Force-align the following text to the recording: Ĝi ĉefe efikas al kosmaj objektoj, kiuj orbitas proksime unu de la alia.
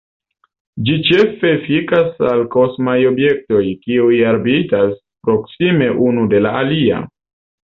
Ĝi 0.85 0.95
ĉefe 1.09 1.51
efikas 1.57 2.23
al 2.31 2.41
kosmaj 2.57 2.95
objektoj, 3.11 3.61
kiuj 3.83 4.19
orbitas 4.33 4.97
proksime 5.29 5.95
unu 6.09 6.29
de 6.33 6.43
la 6.49 6.57
alia. 6.65 7.05